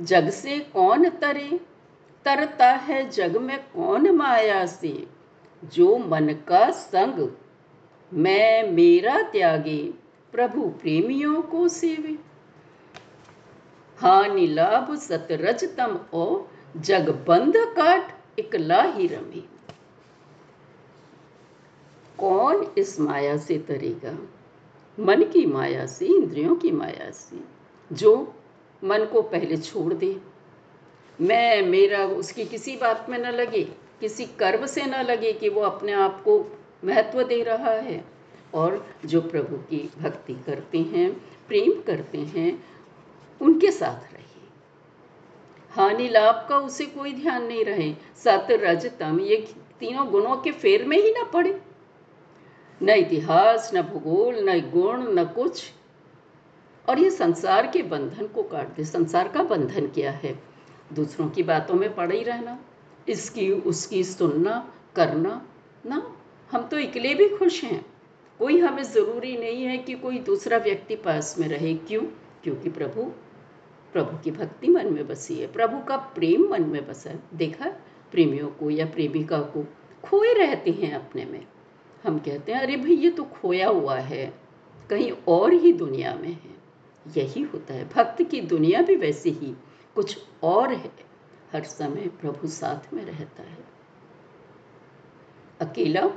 जग 0.00 0.30
से 0.30 0.58
कौन 0.58 1.08
तरे? 1.08 1.60
तरता 2.24 2.70
है 2.70 3.10
जग 3.10 3.36
में 3.36 3.58
कौन 3.58 4.10
माया 4.10 4.66
से? 4.66 5.06
जो 5.64 5.98
मन 5.98 6.28
का 6.48 6.70
संग 6.70 7.36
मैं 8.12 8.72
मेरा 8.72 9.22
त्यागे, 9.22 9.94
प्रभु 10.32 10.62
प्रेमियों 10.62 11.42
को 11.42 11.68
सेवे। 11.68 12.18
हानि 13.98 14.46
लाभ 14.46 14.94
सतरज 14.94 15.76
तम 15.76 16.00
ओ, 16.12 16.42
जग 16.76 17.24
बंद 17.28 17.52
काट, 17.56 18.14
इकला 18.38 18.82
ही 18.82 19.06
रमे। 19.06 19.55
कौन 22.18 22.72
इस 22.78 23.00
माया 23.00 23.36
से 23.36 23.58
तरेगा? 23.58 24.18
मन 25.00 25.22
की 25.22 25.46
माया 25.46 25.86
से, 25.86 26.06
इंद्रियों 26.06 26.56
की 26.56 26.70
माया 26.70 27.10
से। 27.10 27.40
जो 27.92 28.34
मन 28.84 29.04
को 29.04 29.22
पहले 29.22 29.56
छोड़ 29.56 29.94
दे। 29.94 30.20
मैं, 31.20 31.62
मेरा, 31.62 32.06
उसकी 32.06 32.44
किसी 32.44 32.76
बात 32.76 33.06
में 33.10 33.18
न 33.18 33.26
लगे, 33.26 33.64
किसी 34.00 34.24
कर्म 34.24 34.66
से 34.66 34.82
न 34.82 34.94
लगे 34.94 35.32
कि 35.32 35.48
वो 35.48 35.60
अपने 35.60 35.92
आप 35.92 36.22
को 36.24 36.58
महत्व 36.84 37.22
दे 37.22 37.42
रहा 37.42 37.70
है। 37.70 38.04
और 38.54 38.86
जो 39.04 39.20
प्रभु 39.20 39.56
की 39.56 39.90
भक्ति 39.98 40.34
करते 40.46 40.78
हैं, 40.78 41.12
प्रेम 41.48 41.82
करते 41.82 42.18
हैं, 42.18 42.64
उनके 43.40 43.70
साथ 43.70 44.12
रहे 44.12 44.26
हानि 45.70 46.08
लाभ 46.08 46.46
का 46.48 46.58
उसे 46.58 46.86
कोई 46.86 47.12
ध्यान 47.12 47.44
नहीं 47.44 47.64
रहे। 47.64 47.94
सत 48.16 48.46
रज 48.50 48.98
तम, 48.98 49.20
ये 49.20 49.36
तीनों 49.80 50.08
गुणों 50.08 50.36
के 50.36 50.52
फेर 50.52 50.84
में 50.84 50.98
ही 50.98 51.10
ना 51.10 51.24
पड़े। 51.24 51.75
न 52.82 52.88
इतिहास, 52.88 53.70
न 53.74 53.82
भूगोल, 53.82 54.50
न 54.50 54.60
गुण, 54.60 55.12
न 55.12 55.24
कुछ। 55.24 55.72
और 56.88 56.98
ये 56.98 57.10
संसार 57.10 57.66
के 57.66 57.82
बंधन 57.82 58.26
को 58.26 58.42
काट 58.42 58.76
दे। 58.76 58.84
संसार 58.84 59.28
का 59.28 59.42
बंधन 59.42 59.86
क्या 59.86 60.10
है? 60.10 60.38
दूसरों 60.92 61.30
की 61.30 61.42
बातों 61.42 61.74
में 61.74 61.94
पड़ 61.94 62.12
ही 62.12 62.22
रहना, 62.22 62.58
इसकी, 63.08 63.52
उसकी 63.52 64.04
सुनना, 64.04 64.74
करना, 64.96 65.48
ना? 65.86 66.16
हम 66.52 66.62
तो 66.62 66.78
इकले 66.78 67.14
भी 67.14 67.28
खुश 67.28 67.64
हैं। 67.64 67.86
कोई 68.38 68.58
हमें 68.58 68.82
ज़रूरी 68.82 69.36
नहीं 69.36 69.64
है 69.64 69.78
कि 69.78 69.94
कोई 69.94 70.18
दूसरा 70.18 70.58
व्यक्ति 70.58 70.96
पास 70.96 71.36
में 71.38 71.48
रहे। 71.48 71.74
क्यों? 71.74 72.02
क्योंकि 72.42 72.70
प्रभु 72.70 73.12
प्रभु 73.92 74.18
की 74.18 74.30
भक्ति 74.30 74.68
मन 74.68 74.92
में 74.92 75.08
बसी 75.08 75.34
है। 75.34 75.46
प्रभु 75.46 75.84
का 75.84 75.96
प्रेम 75.96 76.48
मन 76.50 76.62
में 76.62 76.88
बसा 76.88 77.10
है। 77.10 77.18
देखा, 77.34 77.64
प्रेमियों 78.12 78.48
को 78.48 78.70
या 78.70 78.86
प्रेमिका 78.86 79.38
को 79.40 79.64
खोए 80.04 80.34
रहते 80.34 80.70
हैं 80.70 80.94
अपने 80.94 81.24
में। 81.24 81.46
हम 82.06 82.18
कहते 82.18 82.52
हैं, 82.52 82.60
अरे 82.60 82.76
भाई, 82.76 82.96
ये 82.96 83.10
तो 83.10 83.24
खोया 83.24 83.68
हुआ 83.68 83.96
है। 83.96 84.40
कहीं 84.90 85.12
और 85.28 85.52
ही 85.52 85.72
दुनिया 85.72 86.14
में 86.14 86.32
है। 86.32 86.56
यही 87.16 87.42
होता 87.42 87.74
है। 87.74 87.88
भक्त 87.88 88.22
की 88.22 88.40
दुनिया 88.40 88.82
भी 88.82 88.96
वैसे 88.96 89.30
ही। 89.30 89.54
कुछ 89.94 90.18
और 90.42 90.72
है। 90.72 90.90
हर 91.52 91.64
समय 91.64 92.08
प्रभु 92.20 92.48
साथ 92.48 92.94
में 92.94 93.04
रहता 93.04 93.42
है। 93.42 93.58
अकेला 95.60 96.10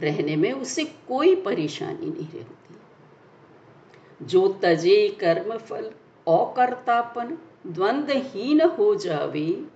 रहने 0.00 0.36
में 0.36 0.52
उसे 0.52 0.84
कोई 0.84 1.34
परेशानी 1.34 2.06
नहीं 2.06 2.28
रहती। 2.28 2.74
जो 4.22 4.58
तजे 4.62 5.16
कर्म 5.20 5.56
फल, 5.56 5.84
अकर्तापन, 6.28 7.38
द्वंद्वहीन 7.66 8.60
हो 8.60 8.94
जावे, 8.94 9.66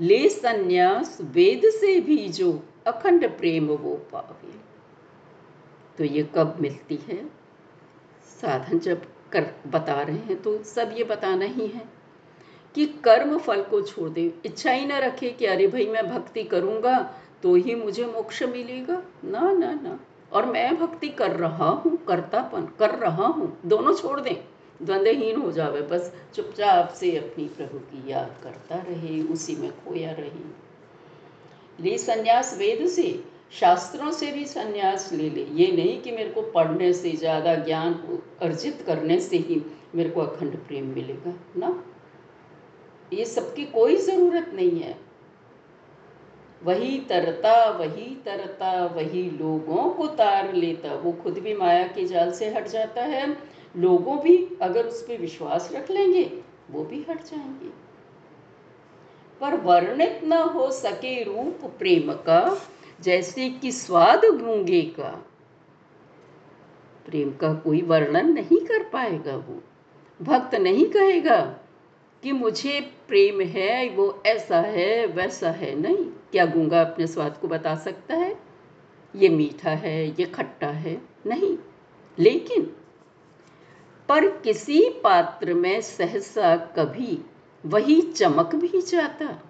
ले 0.00 0.28
संन्यास 0.28 1.18
वेद 1.20 1.62
से 1.64 2.00
भी 2.00 2.28
जो 2.28 2.62
अखंड 2.86 3.28
प्रेम 3.38 3.66
वो 3.66 3.94
पावे। 4.12 4.54
तो 5.98 6.04
ये 6.04 6.22
कब 6.34 6.56
मिलती 6.60 6.98
है? 7.08 7.24
साधन 8.40 8.78
जब 8.78 9.02
कर 9.32 9.46
बता 9.66 10.00
रहे 10.02 10.16
हैं 10.16 10.42
तो 10.42 10.56
सब 10.64 10.94
ये 10.96 11.04
बताना 11.04 11.44
ही 11.44 11.66
है 11.66 11.84
कि 12.74 12.86
कर्म 13.04 13.38
फल 13.38 13.62
को 13.62 13.80
छोड़ 13.80 14.08
दे। 14.08 14.32
इच्छा 14.46 14.70
ही 14.70 14.86
ना 14.86 14.98
रखे 14.98 15.30
कि 15.30 15.46
अरे 15.46 15.66
भाई 15.66 15.86
मैं 15.86 16.06
भक्ति 16.08 16.42
करूँगा 16.44 16.98
तो 17.42 17.54
ही 17.54 17.74
मुझे 17.74 18.04
मोक्ष 18.06 18.42
मिलेगा। 18.42 19.02
ना 19.24 19.52
ना 19.52 19.72
ना। 19.72 19.98
और 20.32 20.46
मैं 20.46 20.76
भक्ति 20.76 21.08
कर 21.08 21.30
रहा 21.30 21.68
हूँ, 21.68 21.96
करतापन 22.06 22.66
कर 22.78 22.94
रहा 22.94 23.26
हूँ, 23.26 23.58
दोनों 23.66 23.94
छोड़ 23.94 24.20
दें। 24.20 24.36
द्वंद्वहीन 24.82 25.40
हो 25.40 25.50
जावे 25.52 25.80
बस, 25.82 26.12
चुपचाप 26.34 26.88
से 26.88 27.16
अपनी 27.16 27.44
प्रभु 27.48 27.78
की 27.80 28.10
याद 28.10 28.34
करता 28.42 28.76
रहे, 28.76 29.22
उसी 29.22 29.56
में 29.56 29.70
खोया 29.70 30.12
रहे। 30.12 30.65
ले 31.80 31.98
संन्यास 31.98 32.58
वेद 32.58 32.86
से, 32.86 33.24
शास्त्रों 33.52 34.10
से 34.12 34.32
भी 34.32 34.44
संन्यास 34.44 35.12
ले 35.12 35.30
ले। 35.30 35.46
ये 35.52 35.72
नहीं 35.72 36.00
कि 36.00 36.12
मेरे 36.12 36.30
को 36.30 36.42
पढ़ने 36.42 36.92
से, 36.92 37.12
ज़्यादा 37.12 37.54
ज्ञान 37.54 37.94
अर्जित 38.42 38.82
करने 38.86 39.20
से 39.20 39.36
ही 39.36 39.62
मेरे 39.94 40.10
को 40.10 40.20
अखंड 40.20 40.56
प्रेम 40.56 40.86
मिलेगा। 40.86 41.34
ना? 41.56 41.84
ये 43.12 43.24
सबकी 43.24 43.64
कोई 43.64 43.96
ज़रूरत 43.96 44.50
नहीं 44.54 44.80
है। 44.80 44.98
वही 46.64 46.98
तरता 47.00 47.70
वही 47.70 48.16
तरता, 48.24 48.86
वही 48.86 49.30
लोगों 49.30 49.90
को 49.90 50.06
तार 50.06 50.54
लेता। 50.54 50.94
वो 50.94 51.12
खुद 51.12 51.38
भी 51.38 51.54
माया 51.54 51.86
के 51.86 52.04
जाल 52.04 52.32
से 52.32 52.48
हट 52.48 52.68
जाता 52.68 53.02
है। 53.02 53.36
लोगों 53.76 54.18
भी 54.18 54.48
अगर 54.62 54.86
उस 54.86 55.02
पर 55.02 55.16
विश्वास 55.16 55.70
रख 55.72 55.90
लेंगे, 55.90 56.42
वो 56.70 56.84
भी 56.84 57.06
हट 57.10 57.24
जाएँगे। 57.24 57.85
पर 59.40 59.56
वर्णित 59.56 60.20
न 60.24 60.32
हो 60.32 60.70
सके 60.70 61.22
रूप 61.22 61.74
प्रेम 61.78 62.12
का, 62.12 62.62
जैसे 63.00 63.50
कि 63.50 63.72
स्वाद 63.72 64.20
गूँगे 64.24 64.82
का। 64.82 65.26
प्रेम 67.06 67.30
का 67.30 67.54
कोई 67.54 67.82
वर्णन 67.82 68.32
नहीं 68.32 68.58
कर 68.58 68.82
पाएगा 68.82 69.36
वो। 69.36 69.62
भक्त 70.22 70.54
नहीं 70.54 70.86
कहेगा 70.86 71.40
कि 72.22 72.32
मुझे 72.32 72.80
प्रेम 72.80 73.40
है, 73.40 73.88
वो 73.88 74.22
ऐसा 74.26 74.60
है, 74.60 75.06
वैसा 75.06 75.50
है। 75.50 75.80
नहीं, 75.80 76.04
क्या 76.04 76.46
गूँगा 76.46 76.80
अपने 76.80 77.06
स्वाद 77.06 77.36
को 77.36 77.48
बता 77.48 77.74
सकता 77.74 78.14
है? 78.14 78.36
ये 79.16 79.28
मीठा 79.28 79.70
है, 79.70 80.06
ये 80.06 80.24
खट्टा 80.24 80.68
है। 80.68 81.02
नहीं, 81.26 81.58
लेकिन 82.18 82.76
पर 84.08 84.28
किसी 84.28 84.90
पात्र 85.04 85.54
में 85.54 85.80
सहसा 85.80 86.56
कभी 86.56 87.18
वही 87.66 88.02
चमक 88.02 88.54
भी 88.54 88.82
जाता। 88.82 89.42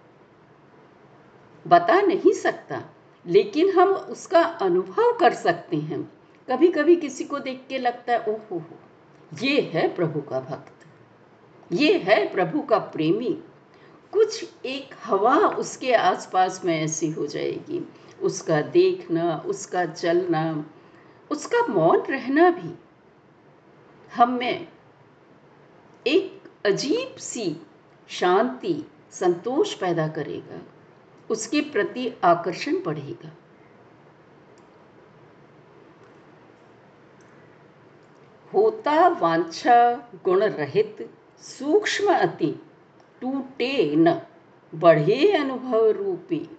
बता 1.66 2.00
नहीं 2.00 2.32
सकता, 2.32 2.82
लेकिन 3.26 3.70
हम 3.70 3.88
उसका 3.88 4.40
अनुभव 4.40 5.16
कर 5.20 5.34
सकते 5.34 5.76
हैं। 5.76 6.12
कभी 6.48 6.68
कभी 6.68 6.96
किसी 6.96 7.24
को 7.24 7.38
देख 7.38 7.64
के 7.68 7.78
लगता 7.78 8.12
है, 8.12 8.18
ओहो 8.18 8.58
हो 8.58 8.78
ये 9.42 9.60
है 9.60 9.94
प्रभु 9.94 10.20
का 10.20 10.40
भक्त। 10.40 10.72
ये 11.72 11.98
है 11.98 12.32
प्रभु 12.32 12.62
का 12.62 12.78
प्रेमी। 12.78 13.44
कुछ 14.12 14.44
एक 14.64 14.94
हवा 15.04 15.36
उसके 15.36 15.94
आसपास 15.94 16.64
में 16.64 16.80
ऐसी 16.80 17.10
हो 17.10 17.26
जाएगी। 17.26 17.92
उसका 18.22 18.60
देखना, 18.60 19.42
उसका 19.46 19.86
चलना, 19.86 20.70
उसका 21.30 21.66
मौन 21.66 22.00
रहना 22.00 22.50
भी। 22.50 22.74
हम 24.14 24.32
में 24.32 24.68
एक 26.06 26.42
अजीब 26.66 27.16
सी 27.16 27.56
शांति, 28.08 28.90
संतोष 29.10 29.74
पैदा 29.74 30.08
करेगा। 30.08 30.62
उसके 31.30 31.60
प्रति 31.60 32.12
आकर्षण 32.24 32.82
बढ़ेगा। 32.84 33.32
होता 38.54 39.08
वांछा 39.08 39.94
गुण 40.24 40.44
रहित 40.44 41.10
सूक्ष्म 41.38 42.14
अति 42.14 42.62
टूटे 43.20 43.96
न, 43.96 44.22
बढ़े 44.74 45.32
अनुभव 45.32 45.90
रूपी। 45.90 46.50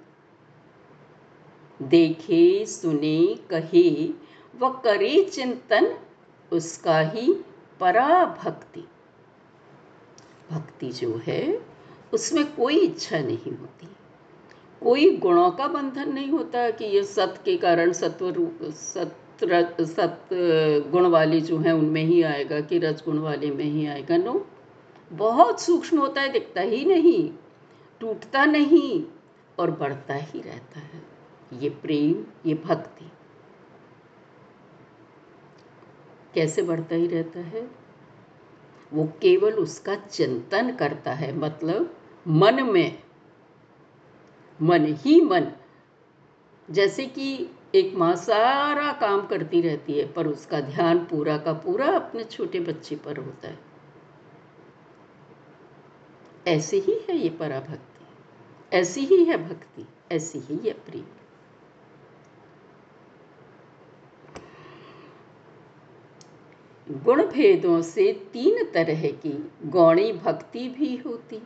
देखे, 1.81 2.65
सुने, 2.65 3.35
कहे 3.35 4.09
व 4.59 4.69
करे 4.69 5.23
चिंतन, 5.23 5.99
उसका 6.51 6.99
ही 6.99 7.45
पराभक्ति। 7.79 8.87
भक्ति 10.51 10.89
जो 10.89 11.21
है, 11.27 11.61
उसमें 12.13 12.45
कोई 12.55 12.79
इच्छा 12.79 13.19
नहीं 13.19 13.51
होती। 13.51 13.87
कोई 14.81 15.17
गुणों 15.17 15.51
का 15.51 15.67
बंधन 15.67 16.13
नहीं 16.13 16.29
होता 16.29 16.69
कि 16.69 16.85
ये 16.85 17.03
सत 17.03 17.41
के 17.45 17.57
कारण 17.57 17.91
सत्व 17.91 18.29
रूप, 18.29 18.59
सत 18.63 19.15
सत 19.81 20.29
गुण 20.91 21.05
वाले 21.05 21.39
जो 21.41 21.57
हैं, 21.57 21.71
उनमें 21.71 22.03
ही 22.03 22.21
आएगा 22.21 22.59
कि 22.61 22.77
रज 22.77 23.01
गुण 23.05 23.17
वाले 23.17 23.51
में 23.51 23.65
ही 23.65 23.85
आएगा। 23.87 24.17
नो, 24.17 24.47
बहुत 25.11 25.61
सूक्ष्म 25.61 25.99
होता 25.99 26.21
है, 26.21 26.29
दिखता 26.29 26.61
ही 26.61 26.85
नहीं, 26.85 27.29
टूटता 27.99 28.45
नहीं 28.45 29.03
और 29.59 29.71
बढ़ता 29.71 30.13
ही 30.13 30.41
रहता 30.41 30.79
है। 30.79 31.01
ये 31.53 31.69
प्रेम, 31.69 32.25
ये 32.45 32.53
भक्ति। 32.65 33.11
कैसे 36.33 36.61
बढ़ता 36.61 36.95
ही 36.95 37.07
रहता 37.07 37.39
है? 37.39 37.86
वो 38.93 39.05
केवल 39.21 39.53
उसका 39.53 39.95
चिंतन 39.95 40.75
करता 40.75 41.13
है 41.13 41.35
मतलब 41.35 41.97
मन 42.27 42.63
में, 42.63 43.03
मन 44.61 44.85
ही 44.85 45.21
मन। 45.21 45.51
जैसे 46.71 47.05
कि 47.05 47.49
एक 47.75 47.95
माँ 47.95 48.15
सारा 48.15 48.91
काम 48.93 49.27
करती 49.27 49.61
रहती 49.61 49.93
है, 49.93 50.11
पर 50.11 50.27
उसका 50.27 50.61
ध्यान 50.61 50.99
पूरा 50.99 51.37
का 51.37 51.53
पूरा 51.53 51.85
अपने 51.85 52.23
छोटे 52.23 52.59
बच्चे 52.59 52.95
पर 52.95 53.17
होता 53.17 53.47
है। 53.47 53.59
ऐसे 56.47 56.77
ही 56.77 57.05
है 57.09 57.17
ये 57.17 57.29
पराभक्ति। 57.29 57.97
ऐसी 58.77 59.01
ही 59.01 59.23
है 59.23 59.49
भक्ति, 59.49 59.87
ऐसी 60.11 60.39
ही 60.39 60.67
है 60.67 60.73
प्रेम। 60.73 61.05
गुण 66.91 67.23
भेदों 67.23 67.81
से 67.81 68.13
तीन 68.33 68.63
तरह 68.63 69.07
की 69.07 69.51
गौणी 69.65 70.11
भक्ति 70.13 70.67
भी 70.69 70.95
होती। 70.97 71.41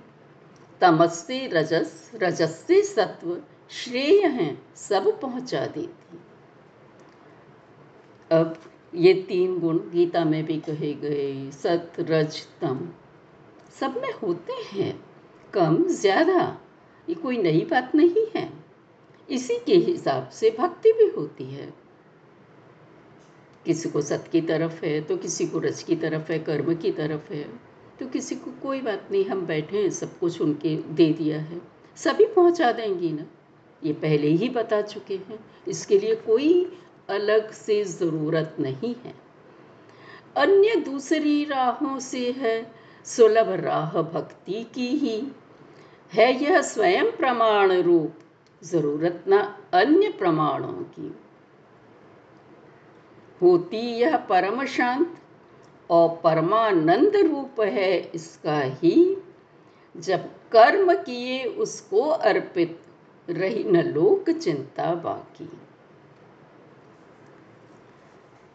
तमस 0.81 1.27
से 1.27 1.48
रजस 1.48 2.12
रजस 2.15 2.65
से 2.67 2.81
सत्व, 2.81 3.41
श्रेय 3.69 4.25
हैं, 4.25 4.62
सब 4.75 5.19
पहुँचा 5.21 5.65
देती। 5.65 6.19
अब 8.31 8.57
ये 8.95 9.13
तीन 9.13 9.60
गुण 9.60 9.77
गीता 9.77 10.25
में 10.25 10.45
भी 10.45 10.57
कहे 10.60 10.93
गए, 10.93 11.51
सत, 11.51 11.91
रज, 12.00 12.45
तम, 12.62 12.89
सब 13.79 14.01
में 14.01 14.13
होते 14.13 14.53
हैं। 14.53 15.05
कम, 15.53 15.88
ज़्यादा, 15.88 16.62
ये 17.10 17.15
कोई 17.15 17.38
नई 17.38 17.67
बात 17.71 17.95
नहीं 17.95 18.25
है। 18.36 18.50
इसी 19.29 19.57
के 19.65 19.75
हिसाब 19.75 20.29
से 20.29 20.55
भक्ति 20.60 20.91
भी 20.91 21.07
होती 21.10 21.43
है। 21.43 21.74
किसी 23.65 23.89
को 23.89 24.01
सत 24.01 24.25
की 24.32 24.41
तरफ़ 24.41 24.86
है 24.86 25.01
तो 25.01 25.18
किसी 25.18 25.48
को 25.48 25.60
रज 25.60 25.84
की 25.84 25.96
तरफ़ 25.96 26.32
है, 26.32 26.39
कर्म 26.39 26.75
की 26.75 26.91
तरफ़ 26.91 27.34
है 27.34 27.72
तो 28.00 28.08
किसी 28.08 28.36
को 28.36 28.51
कोई 28.51 28.82
बात 28.82 29.08
नहीं, 29.12 29.25
हम 29.25 29.46
बैठे 29.46 29.77
हैं, 29.77 29.89
सब 29.89 30.20
कुछ 30.20 30.41
उनके 30.41 30.75
दे 30.75 31.13
दिया 31.13 31.39
है। 31.41 31.62
सभी 31.96 32.25
पहुँचा 32.25 32.72
देंगी 32.72 33.12
ना। 33.12 33.25
ये 33.84 33.94
पहले 33.94 34.27
ही 34.27 34.50
बता 34.50 34.82
चुके 34.82 35.15
हैं। 35.15 35.39
इसके 35.68 36.00
लिए 36.00 36.15
कोई 36.15 36.77
अलग 37.10 37.51
से 37.51 37.84
ज़रूरत 37.84 38.56
नहीं 38.60 38.96
है। 39.06 39.13
अन्य 40.38 40.75
दूसरी 40.75 41.46
राहों 41.46 42.00
से 42.00 42.32
है, 42.32 42.72
सुलभ 43.06 43.50
राह 43.50 44.01
भक्ति 44.01 44.63
की 44.75 44.88
ही। 44.88 45.27
है 46.13 46.44
यह 46.44 46.62
स्वयं 46.62 47.12
प्रमाण 47.12 47.72
रूप, 47.72 48.13
ज़रूरत 48.63 49.24
ना 49.27 49.62
अन्य 49.74 50.10
प्रमाणों 50.10 50.74
की। 50.74 51.15
होती 53.42 53.77
यह 53.77 54.18
परम 54.18 54.66
शांत 54.66 55.18
और 55.90 56.22
परमानंद 56.24 57.16
रूप 57.16 57.62
है 57.62 57.98
इसका 58.16 58.62
ही। 58.62 59.18
जब 59.98 60.30
कर्म 60.51 60.94
किए 60.94 61.44
उसको 61.44 62.01
अर्पित, 62.01 62.80
रही 63.30 63.64
न 63.64 63.82
लोक 63.82 64.30
चिंता 64.30 64.94
बाकी। 64.96 65.50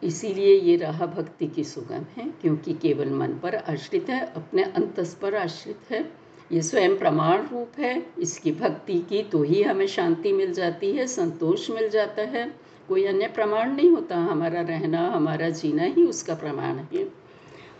इसीलिए 0.03 0.59
ये 0.59 0.75
राह 0.77 1.05
भक्ति 1.05 1.47
की 1.47 1.63
सुगम 1.63 2.05
है, 2.17 2.29
क्योंकि 2.41 2.73
केवल 2.73 3.09
मन 3.09 3.33
पर 3.33 3.55
आश्रित 3.55 4.09
है, 4.09 4.33
अपने 4.35 4.63
अंतस 4.63 5.13
पर 5.13 5.35
आश्रित 5.35 5.91
है। 5.91 6.11
ये 6.51 6.61
स्वयं 6.61 6.97
प्रमाण 6.97 7.47
रूप 7.47 7.79
है, 7.79 8.05
इसकी 8.19 8.51
भक्ति 8.51 8.99
की 8.99 9.23
तो 9.23 9.43
ही 9.43 9.63
हमें 9.63 9.87
शांति 9.87 10.33
मिल 10.33 10.53
जाती 10.53 10.91
है, 10.91 11.07
संतोष 11.07 11.69
मिल 11.69 11.89
जाता 11.89 12.21
है। 12.21 12.66
कोई 12.87 13.05
अन्य 13.05 13.27
प्रमाण 13.27 13.71
नहीं 13.71 13.91
होता। 13.91 14.17
हमारा 14.17 14.61
रहना, 14.61 15.11
हमारा 15.11 15.49
जीना 15.49 15.83
ही 15.83 16.05
उसका 16.05 16.35
प्रमाण 16.35 16.77
है। 16.77 17.03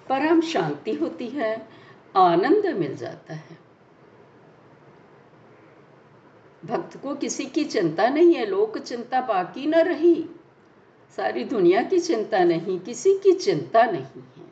परम 0.09 0.41
शांति 0.41 0.93
होती 0.93 1.27
है, 1.27 1.67
आनंद 2.15 2.67
मिल 2.67 2.95
जाता 2.95 3.33
है। 3.33 3.57
भक्त 6.65 6.97
को 6.97 7.15
किसी 7.15 7.45
की 7.45 7.63
चिंता 7.63 8.09
नहीं 8.09 8.35
है। 8.35 8.45
लोक 8.45 8.77
चिंता 8.77 9.21
बाकी 9.21 9.65
न 9.65 9.75
रही। 9.75 10.29
सारी 11.17 11.43
दुनिया 11.43 11.81
की 11.81 11.99
चिंता 11.99 12.43
नहीं, 12.43 12.79
किसी 12.79 13.13
की 13.13 13.31
चिंता 13.31 13.83
नहीं 13.83 14.03
है। 14.03 14.47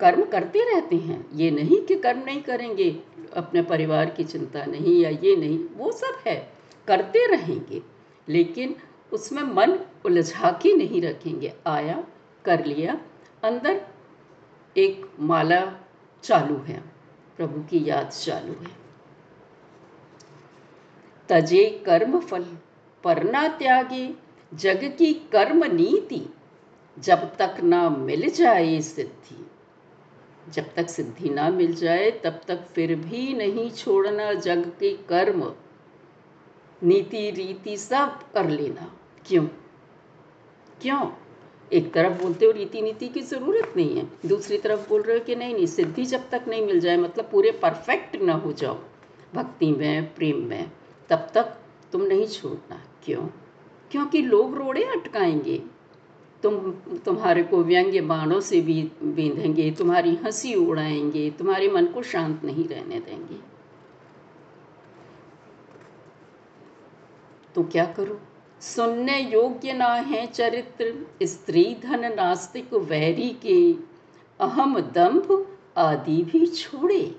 कर्म 0.00 0.24
करते 0.24 0.74
रहते 0.74 0.96
हैं। 0.96 1.26
ये 1.34 1.50
नहीं 1.50 1.80
कि 1.80 1.94
कर्म 1.94 2.22
नहीं 2.24 2.42
करेंगे, 2.42 3.02
अपने 3.36 3.62
परिवार 3.62 4.10
की 4.10 4.24
चिंता 4.24 4.64
नहीं 4.64 5.00
या 5.00 5.10
ये 5.10 5.36
नहीं, 5.36 5.58
वो 5.58 5.92
सब 5.92 6.22
है। 6.26 6.52
करते 6.88 7.26
रहेंगे। 7.26 7.82
लेकिन 8.28 8.76
उसमें 9.12 9.42
मन 9.42 9.78
उलझा 10.04 10.50
के 10.62 10.76
नहीं 10.76 11.02
रखेंगे। 11.02 11.52
आया, 11.66 12.04
कर 12.44 12.64
लिया। 12.64 13.00
अंदर 13.44 13.80
एक 14.76 15.10
माला 15.20 15.72
चालू 16.22 16.56
है, 16.56 16.82
प्रभु 17.36 17.60
की 17.60 17.88
याद 17.88 18.08
चालू 18.08 18.52
है। 18.52 18.86
तजे 21.28 21.82
कर्म 21.86 22.20
फल 22.20 22.44
परना 23.04 23.48
त्यागे, 23.48 24.14
जग 24.54 24.94
की 24.98 25.14
कर्म 25.14 25.64
नीति, 25.64 26.34
जब 26.98 27.36
तक 27.36 27.56
ना 27.62 27.90
मिल 27.90 28.30
जाए 28.30 28.80
सिद्धि। 28.80 29.50
जब 30.52 30.74
तक 30.74 30.88
सिद्धि 30.88 31.28
ना 31.28 31.48
मिल 31.48 31.74
जाए, 31.74 32.10
तब 32.10 32.40
तक 32.48 32.66
फिर 32.66 32.94
भी 32.94 33.34
नहीं 33.34 33.70
छोड़ना 33.70 34.32
जग 34.32 34.68
के 34.80 34.92
कर्म। 34.96 35.54
नीति 36.82 37.30
रीति 37.30 37.76
सब 37.76 38.18
कर 38.34 38.50
लेना। 38.50 38.96
क्यों? 39.26 39.44
क्यों? 40.82 41.10
एक 41.72 41.92
तरफ़ 41.92 42.22
बोलते 42.22 42.46
हो 42.46 42.52
रीति 42.52 42.82
नीति 42.82 43.08
की 43.08 43.20
ज़रूरत 43.20 43.72
नहीं 43.76 43.96
है, 43.96 44.08
दूसरी 44.26 44.58
तरफ़ 44.58 44.88
बोल 44.88 45.02
रहे 45.02 45.18
हो 45.18 45.24
कि 45.24 45.34
नहीं 45.36 45.54
नहीं, 45.54 45.66
सिद्धि 45.66 46.04
जब 46.04 46.30
तक 46.30 46.44
नहीं 46.48 46.66
मिल 46.66 46.80
जाए 46.80 46.96
मतलब 46.96 47.28
पूरे 47.32 47.50
परफेक्ट 47.50 48.16
ना 48.16 48.32
हो 48.32 48.52
जाओ, 48.52 48.78
भक्ति 49.34 49.72
में, 49.72 50.14
प्रेम 50.14 50.44
में, 50.44 50.70
तब 51.08 51.28
तक 51.34 51.56
तुम 51.92 52.02
नहीं 52.02 52.26
छोड़ना। 52.26 52.82
क्यों? 53.04 53.26
क्योंकि 53.90 54.22
लोग 54.22 54.54
रोड़े 54.54 54.84
अटकाएँगे। 54.84 55.62
तुम, 56.42 56.70
तुम्हारे 57.04 57.42
को 57.42 57.62
व्यंग्य 57.62 58.00
बाणों 58.00 58.40
से 58.40 58.60
भी 58.60 58.92
बींधेंगे, 59.02 59.70
तुम्हारी 59.70 60.14
हँसी 60.14 60.54
उड़ाएँगे, 60.54 61.30
तुम्हारे 61.30 61.68
मन 61.68 61.86
को 61.86 62.02
शांत 62.02 62.44
नहीं 62.44 62.68
रहने 62.68 63.00
देंगे। 63.00 63.55
तो 67.56 67.62
क्या 67.62 67.84
करो? 67.86 68.20
सुनने 68.60 69.20
योग्य 69.20 69.72
ना 69.72 69.86
है 69.86 70.26
चरित्र, 70.26 71.14
स्त्री 71.22 71.76
धन 71.82 72.14
नास्तिक 72.14 72.74
वैरी 72.74 73.30
के। 73.30 73.72
अहम 74.40 74.80
दंभ 74.80 75.56
आदि 75.76 76.22
भी 76.22 76.46
छोड़े। 76.46 77.16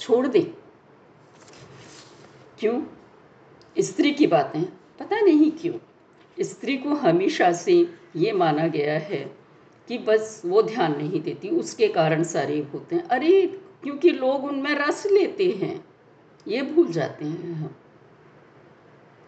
छोड़ 0.00 0.26
दे। 0.26 0.54
क्यों? 2.58 2.82
स्त्री 3.78 4.10
की 4.10 4.26
बातें। 4.26 4.64
पता 4.98 5.20
नहीं 5.20 5.50
क्यों। 5.50 5.74
स्त्री 6.40 6.76
को 6.76 6.88
हमेशा 6.88 7.52
से 7.52 7.94
ये 8.16 8.32
माना 8.32 8.66
गया 8.66 8.98
है 8.98 9.36
कि 9.88 9.98
बस 9.98 10.42
वो 10.46 10.62
ध्यान 10.62 10.96
नहीं 10.96 11.20
देती, 11.20 11.48
उसके 11.48 11.88
कारण 11.88 12.22
सारे 12.22 12.68
होते 12.74 12.96
हैं। 12.96 13.08
अरे, 13.08 13.46
क्योंकि 13.82 14.10
लोग 14.10 14.44
उनमें 14.44 14.74
रस 14.74 15.06
लेते 15.06 15.50
हैं। 15.50 15.84
ये 16.48 16.62
भूल 16.62 16.88
जाते 16.88 17.24
हैं 17.24 17.52
हम। 17.52 17.74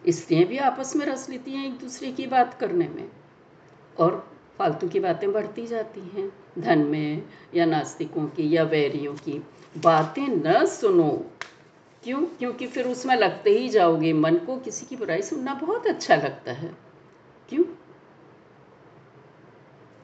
स्त्रियाँ 0.09 0.45
भी 0.45 0.57
आपस 0.57 0.95
में 0.95 1.05
रस 1.05 1.29
लेती 1.29 1.51
हैं 1.51 1.65
एक 1.65 1.79
दूसरे 1.79 2.11
की 2.11 2.27
बात 2.27 2.53
करने 2.53 2.87
में 2.87 3.09
और 3.99 4.31
फालतू 4.57 4.87
की 4.87 4.99
बातें 4.99 5.31
बढ़ती 5.31 5.67
जाती 5.67 5.99
हैं। 5.99 6.31
धन 6.59 6.79
में 6.79 7.23
या 7.55 7.65
नास्तिकों 7.65 8.25
की 8.25 8.55
या 8.55 8.63
वैरियों 8.63 9.15
की 9.15 9.43
बातें 9.77 10.27
न 10.27 10.65
सुनो। 10.65 11.25
क्यों? 12.03 12.21
क्योंकि 12.21 12.67
फिर 12.67 12.87
उसमें 12.87 13.15
लगते 13.15 13.49
ही 13.49 13.69
जाओगे, 13.69 14.13
मन 14.13 14.35
को 14.35 14.57
किसी 14.57 14.85
की 14.85 14.95
बुराई 14.95 15.21
सुनना 15.21 15.53
बहुत 15.53 15.87
अच्छा 15.87 16.15
लगता 16.15 16.51
है। 16.51 16.77
क्यों? 17.49 17.63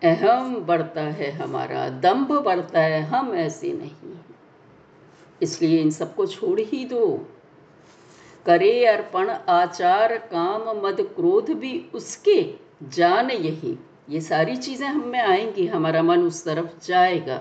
अहम 0.04 0.56
बढ़ता 0.56 1.02
है 1.02 1.32
हमारा, 1.32 1.89
दम्भ 1.89 2.32
बढ़ता 2.32 2.80
है, 2.80 3.02
हम 3.02 3.34
ऐसे 3.34 3.74
नहीं 3.74 4.16
इसलिए 5.42 5.82
इन 5.82 5.92
सबको 5.92 6.26
छोड़ 6.26 6.60
ही 6.60 6.86
दो। 6.86 7.33
करे 8.45 8.86
अर्पण, 8.86 9.29
आचार, 9.29 10.17
काम, 10.17 10.88
मद, 10.88 11.01
क्रोध 11.01 11.49
भी 11.49 11.86
उसके 11.93 12.53
जान 12.84 13.32
यही। 13.32 13.79
ये 14.10 14.21
सारी 14.21 14.56
चीज़ें 14.56 14.88
हम 14.88 15.08
में 15.08 15.19
आएँगी, 15.19 15.67
हमारा 15.67 16.03
मन 16.03 16.19
उस 16.19 16.45
तरफ़ 16.45 16.86
जाएगा। 16.86 17.38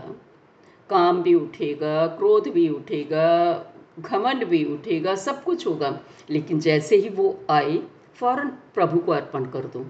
काम 0.90 1.22
भी 1.22 1.34
उठेगा, 1.34 2.06
क्रोध 2.06 2.48
भी 2.48 2.68
उठेगा, 2.68 3.66
घमंड 3.98 4.44
भी 4.44 4.64
उठेगा, 4.64 5.14
सब 5.14 5.44
कुछ 5.44 5.66
होगा। 5.66 6.00
लेकिन 6.30 6.60
जैसे 6.60 6.96
ही 6.96 7.08
वो 7.08 7.40
आए, 7.50 7.82
फ़ौरन 8.14 8.48
प्रभु 8.48 8.98
को 8.98 9.12
अर्पण 9.12 9.44
कर 9.44 9.60
दो। 9.60 9.86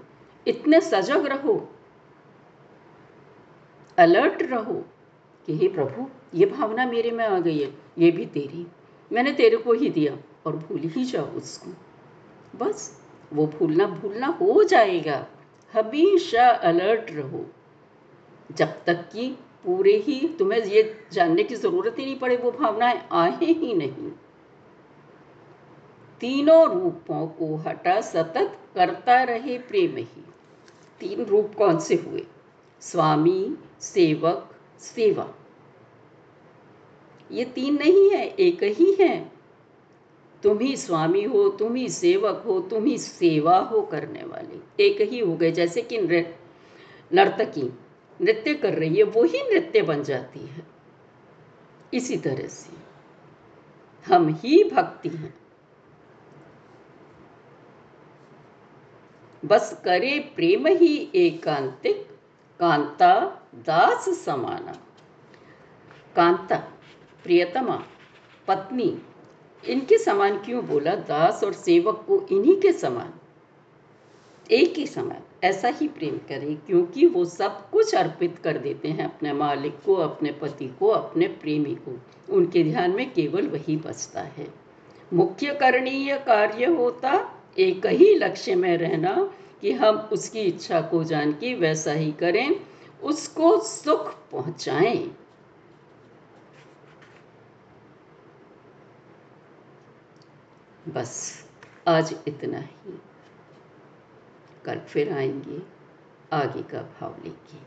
इतने 0.47 0.81
सजग 0.81 1.25
रहो। 1.25 1.69
अलर्ट 3.97 4.43
रहो 4.43 4.85
कि, 5.45 5.57
हे 5.57 5.67
प्रभु, 5.67 6.09
ये 6.33 6.45
भावना 6.45 6.85
मेरे 6.85 7.11
में 7.11 7.25
आ 7.25 7.39
गई 7.39 7.59
है, 7.59 7.73
ये 7.97 8.11
भी 8.11 8.25
तेरी। 8.25 8.67
मैंने 9.13 9.31
तेरे 9.31 9.57
को 9.57 9.73
ही 9.73 9.89
दिया 9.89 10.17
और 10.45 10.55
भूल 10.55 10.79
ही 10.79 11.03
जाओ 11.05 11.25
उसको। 11.25 11.71
बस, 12.57 13.01
वो 13.33 13.47
भूलना 13.47 13.85
भूलना 13.85 14.27
हो 14.27 14.63
जाएगा। 14.63 15.27
हमेशा 15.73 16.49
अलर्ट 16.49 17.11
रहो। 17.11 17.45
जब 18.51 18.83
तक 18.85 19.09
कि 19.13 19.37
पूरे 19.65 19.93
ही 19.93 20.35
तुम्हें 20.39 20.63
ये 20.63 21.07
जानने 21.11 21.43
की 21.43 21.55
ज़रूरत 21.55 21.99
ही 21.99 22.05
नहीं 22.05 22.19
पड़े, 22.19 22.37
वो 22.37 22.51
भावनाएँ 22.51 23.07
आए 23.11 23.45
ही 23.45 23.73
नहीं। 23.73 24.11
तीनों 26.19 26.83
रूपों 26.83 27.27
को 27.27 27.55
हटा 27.55 28.01
सतत 28.01 28.57
करता 28.75 29.23
रहे 29.23 29.57
प्रेम 29.57 29.97
ही। 29.97 30.25
तीन 30.99 31.25
रूप 31.25 31.55
कौन 31.57 31.79
से 31.79 31.95
हुए? 31.95 32.25
स्वामी, 32.79 33.57
सेवक, 33.81 34.55
सेवा। 34.79 35.33
ये 37.33 37.45
तीन 37.45 37.77
नहीं 37.77 38.09
है, 38.09 38.27
एक 38.27 38.63
ही 38.63 38.93
है। 38.99 39.31
तुम 40.43 40.59
ही 40.59 40.75
स्वामी 40.77 41.23
हो, 41.23 41.49
तुम 41.49 41.75
ही 41.75 41.89
सेवक 41.89 42.43
हो, 42.45 42.59
तुम 42.59 42.85
ही 42.85 42.97
सेवा 42.97 43.57
हो 43.57 43.81
करने 43.81 44.23
वाले। 44.23 44.83
एक 44.83 45.01
ही 45.01 45.19
हो 45.19 45.35
गए, 45.35 45.51
जैसे 45.51 45.81
कि 45.81 45.97
नर्तकी 47.13 47.73
नृत्य 48.21 48.53
कर 48.53 48.73
रही 48.73 48.95
है 48.95 49.03
वो 49.03 49.23
ही 49.23 49.39
नृत्य 49.43 49.81
बन 49.81 50.03
जाती 50.03 50.39
है। 50.39 50.67
इसी 51.93 52.17
तरह 52.17 52.47
से 52.47 52.73
हम 54.05 54.27
ही 54.43 54.63
भक्ति 54.63 55.09
हैं। 55.09 55.33
बस 59.45 59.81
करे 59.85 60.19
प्रेम 60.35 60.67
ही 60.67 61.09
एकांतिक, 61.15 62.07
कांता 62.59 63.19
दास 63.55 64.09
समाना। 64.25 64.73
कांता 66.15 66.63
प्रियतमा, 67.23 67.83
पत्नी, 68.47 69.01
इनके 69.69 69.97
समान 69.97 70.37
क्यों 70.37 70.65
बोला 70.65 70.95
दास 70.95 71.43
और 71.43 71.53
सेवक 71.53 72.05
को 72.07 72.27
इन्हीं 72.31 72.55
के 72.55 72.71
समान? 72.71 73.13
एक 74.51 74.73
ही 74.77 74.87
समान, 74.87 75.21
ऐसा 75.43 75.67
ही 75.67 75.87
प्रेम 75.87 76.17
करें, 76.17 76.57
क्योंकि 76.57 77.07
वो 77.07 77.25
सब 77.25 77.69
कुछ 77.69 77.95
अर्पित 77.95 78.39
कर 78.43 78.57
देते 78.57 78.87
हैं 78.87 79.05
अपने 79.05 79.33
मालिक 79.33 79.77
को, 79.85 79.93
अपने 79.93 80.31
पति 80.31 80.67
को, 80.79 80.87
अपने 80.87 81.27
प्रेमी 81.27 81.75
को। 81.75 81.99
उनके 82.33 82.63
ध्यान 82.63 82.91
में 82.91 83.13
केवल 83.13 83.47
वही 83.47 83.77
बचता 83.77 84.21
है। 84.21 84.47
मुख्य 85.13 85.53
करणीय 85.53 86.17
कार्य 86.17 86.65
होता, 86.65 87.41
एक 87.59 87.85
ही 87.85 88.15
लक्ष्य 88.15 88.55
में 88.55 88.77
रहना, 88.77 89.33
कि 89.61 89.71
हम 89.71 90.09
उसकी 90.11 90.39
इच्छा 90.39 90.81
को 90.81 91.03
जान 91.03 91.31
के 91.31 91.53
वैसा 91.53 91.91
ही 91.91 92.11
करें, 92.11 92.55
उसको 93.03 93.59
सुख 93.59 94.13
पहुंचाएँ। 94.31 95.11
बस 100.87 101.43
आज 101.87 102.15
इतना 102.27 102.59
ही। 102.59 103.01
कल 104.65 104.79
फिर 104.79 105.13
आएँगे 105.13 105.61
आगे 106.33 106.63
का 106.63 106.81
भाव 106.81 107.15
लेके। 107.23 107.57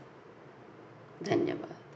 धन्यवाद। 1.25 1.86